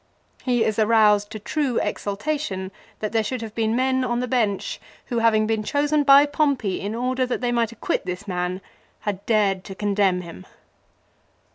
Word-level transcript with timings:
1 0.45 0.55
He 0.55 0.63
is 0.63 0.79
aroused 0.79 1.29
to 1.29 1.37
true 1.37 1.77
exaltation 1.79 2.71
that 3.01 3.11
there 3.11 3.23
should 3.23 3.43
have 3.43 3.53
been 3.53 3.75
men 3.75 4.03
on 4.03 4.19
the 4.19 4.27
bench 4.27 4.81
who 5.05 5.19
having 5.19 5.45
been 5.45 5.61
chosen 5.61 6.01
by 6.01 6.25
Pompey 6.25 6.81
in 6.81 6.95
order 6.95 7.23
that 7.27 7.39
they 7.39 7.51
might 7.51 7.71
acquit 7.71 8.03
this 8.03 8.27
man 8.27 8.61
had 9.01 9.23
dared 9.27 9.63
to 9.65 9.75
condemn 9.75 10.21
him. 10.21 10.47